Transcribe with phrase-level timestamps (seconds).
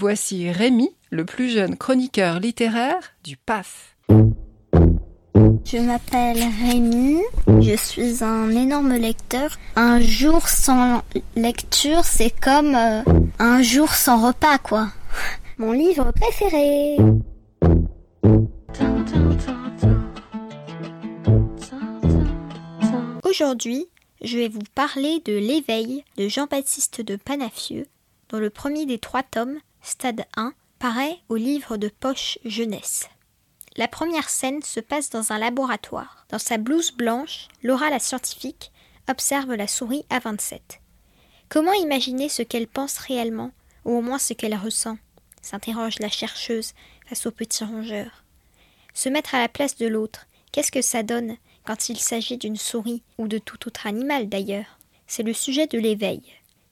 [0.00, 3.98] Voici Rémi, le plus jeune chroniqueur littéraire du PAF.
[4.08, 7.20] Je m'appelle Rémi,
[7.60, 9.58] je suis un énorme lecteur.
[9.76, 11.02] Un jour sans
[11.36, 13.02] lecture, c'est comme euh,
[13.38, 14.88] un jour sans repas, quoi.
[15.58, 16.96] Mon livre préféré.
[23.28, 23.84] Aujourd'hui,
[24.22, 27.86] je vais vous parler de L'éveil de Jean-Baptiste de Panafieux,
[28.30, 33.08] dont le premier des trois tomes, Stade 1, paraît au livre de poche jeunesse.
[33.76, 36.26] La première scène se passe dans un laboratoire.
[36.28, 38.72] Dans sa blouse blanche, Laura la scientifique
[39.08, 40.60] observe la souris A27.
[41.48, 43.52] Comment imaginer ce qu'elle pense réellement,
[43.84, 44.98] ou au moins ce qu'elle ressent?
[45.42, 46.74] s'interroge la chercheuse
[47.06, 48.24] face au petit rongeur.
[48.92, 52.56] Se mettre à la place de l'autre, qu'est-ce que ça donne quand il s'agit d'une
[52.56, 54.78] souris ou de tout autre animal d'ailleurs?
[55.06, 56.22] C'est le sujet de l'éveil.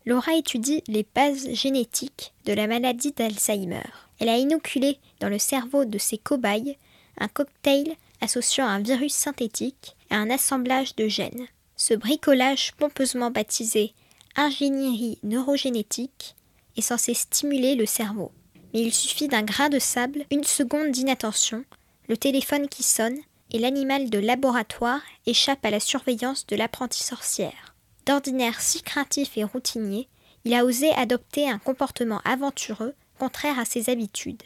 [0.08, 3.84] Laura étudie les bases génétiques de la maladie d'Alzheimer.
[4.18, 6.78] Elle a inoculé dans le cerveau de ses cobayes
[7.18, 11.46] un cocktail associant un virus synthétique à un assemblage de gènes.
[11.76, 13.92] Ce bricolage pompeusement baptisé
[14.34, 16.36] ingénierie neurogénétique
[16.78, 18.32] est censé stimuler le cerveau.
[18.72, 21.66] Mais il suffit d'un grain de sable, une seconde d'inattention,
[22.08, 23.18] le téléphone qui sonne,
[23.52, 27.74] et l'animal de laboratoire échappe à la surveillance de l'apprentie sorcière.
[28.08, 30.08] D'ordinaire si craintif et routinier,
[30.46, 34.42] il a osé adopter un comportement aventureux contraire à ses habitudes.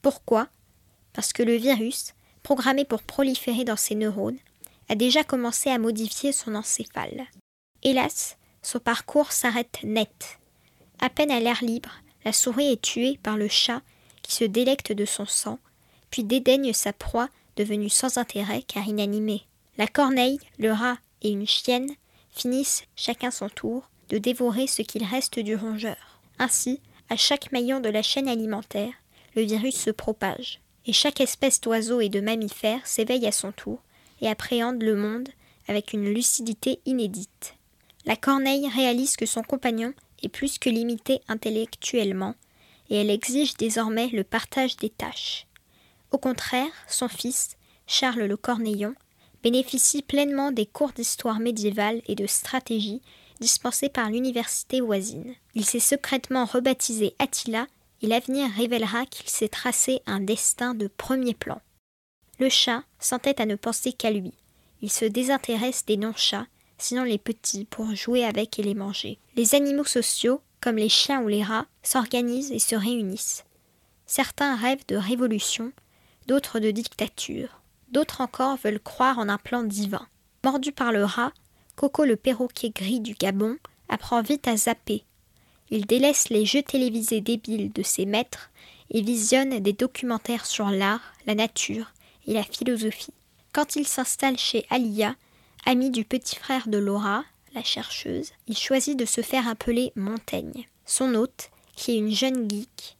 [0.00, 0.48] Pourquoi?
[1.12, 4.38] Parce que le virus, programmé pour proliférer dans ses neurones,
[4.88, 7.26] a déjà commencé à modifier son encéphale.
[7.82, 10.38] Hélas, son parcours s'arrête net.
[10.98, 11.92] À peine à l'air libre,
[12.24, 13.82] la souris est tuée par le chat
[14.22, 15.58] qui se délecte de son sang,
[16.08, 19.42] puis dédaigne sa proie devenue sans intérêt car inanimée.
[19.76, 21.90] La corneille, le rat et une chienne
[22.36, 26.20] finissent, chacun son tour, de dévorer ce qu'il reste du rongeur.
[26.38, 28.92] Ainsi, à chaque maillon de la chaîne alimentaire,
[29.34, 33.80] le virus se propage, et chaque espèce d'oiseau et de mammifère s'éveille à son tour
[34.20, 35.28] et appréhende le monde
[35.68, 37.54] avec une lucidité inédite.
[38.04, 42.34] La corneille réalise que son compagnon est plus que limité intellectuellement,
[42.88, 45.46] et elle exige désormais le partage des tâches.
[46.12, 47.56] Au contraire, son fils,
[47.86, 48.94] Charles le Corneillon,
[49.42, 53.02] bénéficie pleinement des cours d'histoire médiévale et de stratégie
[53.40, 55.34] dispensés par l'université voisine.
[55.54, 57.66] Il s'est secrètement rebaptisé Attila
[58.02, 61.60] et l'avenir révélera qu'il s'est tracé un destin de premier plan.
[62.38, 64.32] Le chat s'entête à ne penser qu'à lui.
[64.82, 66.46] Il se désintéresse des non-chats
[66.78, 69.18] sinon les petits, pour jouer avec et les manger.
[69.36, 73.44] Les animaux sociaux, comme les chiens ou les rats, s'organisent et se réunissent.
[74.06, 75.72] Certains rêvent de révolution,
[76.26, 77.60] d'autres de dictature,
[77.90, 80.06] d'autres encore veulent croire en un plan divin.
[80.44, 81.32] Mordu par le rat,
[81.74, 83.56] Coco le perroquet gris du Gabon
[83.88, 85.04] apprend vite à zapper.
[85.70, 88.50] Il délaisse les jeux télévisés débiles de ses maîtres
[88.90, 91.92] et visionne des documentaires sur l'art, la nature
[92.26, 93.14] et la philosophie.
[93.52, 95.16] Quand il s'installe chez Alia,
[95.68, 100.68] Ami du petit frère de Laura, la chercheuse, il choisit de se faire appeler Montaigne.
[100.84, 102.96] Son hôte, qui est une jeune geek,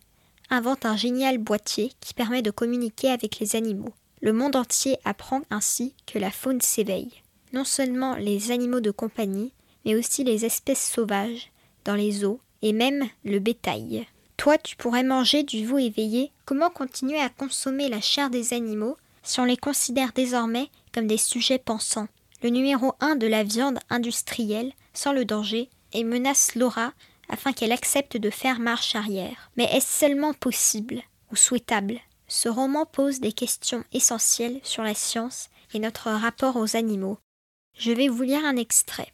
[0.51, 3.95] invente un génial boîtier qui permet de communiquer avec les animaux.
[4.23, 7.23] Le monde entier apprend ainsi que la faune s'éveille.
[7.53, 9.53] Non seulement les animaux de compagnie,
[9.85, 11.53] mais aussi les espèces sauvages,
[11.85, 14.07] dans les eaux, et même le bétail.
[14.37, 16.33] Toi, tu pourrais manger du veau éveillé.
[16.45, 21.19] Comment continuer à consommer la chair des animaux si on les considère désormais comme des
[21.19, 22.09] sujets pensants?
[22.43, 26.93] Le numéro 1 de la viande industrielle sent le danger et menace Laura
[27.29, 29.51] afin qu'elle accepte de faire marche arrière.
[29.57, 31.03] Mais est-ce seulement possible
[31.33, 32.01] ou souhaitable?
[32.29, 37.19] Ce roman pose des questions essentielles sur la science et notre rapport aux animaux.
[37.79, 39.13] Je vais vous lire un extrait.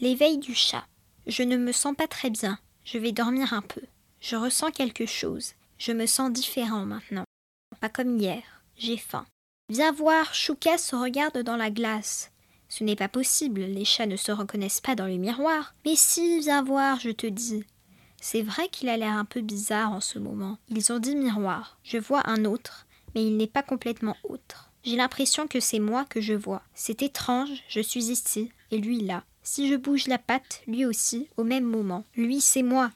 [0.00, 0.84] L'éveil du chat.
[1.26, 2.58] Je ne me sens pas très bien.
[2.84, 3.82] Je vais dormir un peu.
[4.20, 5.52] Je ressens quelque chose.
[5.78, 7.24] Je me sens différent maintenant.
[7.80, 8.42] Pas comme hier.
[8.76, 9.26] J'ai faim.
[9.68, 12.30] Viens voir, Chouka se regarde dans la glace.
[12.68, 15.74] Ce n'est pas possible, les chats ne se reconnaissent pas dans le miroir.
[15.84, 17.64] Mais si, viens voir, je te dis.
[18.24, 20.56] C'est vrai qu'il a l'air un peu bizarre en ce moment.
[20.68, 21.76] Ils ont dit miroir.
[21.82, 22.86] Je vois un autre,
[23.16, 24.70] mais il n'est pas complètement autre.
[24.84, 26.62] J'ai l'impression que c'est moi que je vois.
[26.72, 29.24] C'est étrange, je suis ici, et lui là.
[29.42, 32.04] Si je bouge la patte, lui aussi, au même moment.
[32.14, 32.92] Lui, c'est moi.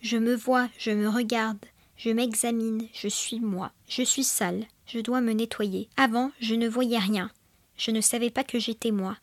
[0.00, 1.58] Je me vois, je me regarde,
[1.96, 3.72] je m'examine, je suis moi.
[3.88, 5.88] Je suis sale, je dois me nettoyer.
[5.96, 7.32] Avant, je ne voyais rien.
[7.76, 9.16] Je ne savais pas que j'étais moi.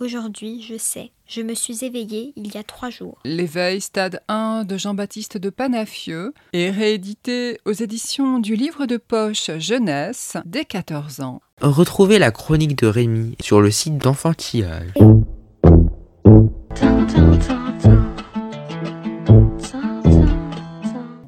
[0.00, 1.10] Aujourd'hui, je sais.
[1.26, 3.18] Je me suis éveillée il y a trois jours.
[3.24, 9.50] L'éveil, stade 1 de Jean-Baptiste de Panafieux, est réédité aux éditions du livre de poche
[9.58, 11.40] Jeunesse dès 14 ans.
[11.60, 14.92] Retrouvez la chronique de Rémi sur le site d'Enfantillage.